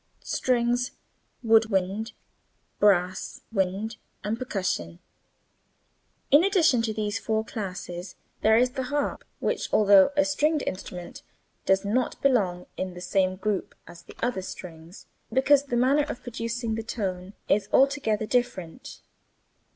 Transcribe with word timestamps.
strings, 0.23 0.93
wood 1.43 1.67
wind, 1.69 2.13
brass 2.79 3.41
(wind) 3.51 3.97
and 4.23 4.39
percussion. 4.39 4.97
In 6.31 6.43
addition 6.43 6.81
to 6.81 6.91
these 6.91 7.19
four 7.19 7.45
classes, 7.45 8.15
there 8.41 8.57
is 8.57 8.71
the 8.71 8.85
harp, 8.85 9.23
which 9.37 9.71
although 9.71 10.09
a 10.17 10.25
stringed 10.25 10.63
instrument, 10.65 11.21
does 11.67 11.85
not 11.85 12.19
belong 12.23 12.65
in 12.77 12.95
the 12.95 12.99
same 12.99 13.35
group 13.35 13.75
as 13.85 14.01
the 14.01 14.15
other 14.23 14.41
strings 14.41 15.05
because 15.31 15.65
the 15.65 15.77
manner 15.77 16.05
of 16.09 16.23
producing 16.23 16.73
the 16.73 16.81
tone 16.81 17.33
is 17.47 17.69
altogether 17.71 18.25
different. 18.25 19.01